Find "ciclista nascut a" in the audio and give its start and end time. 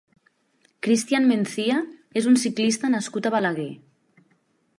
2.45-3.35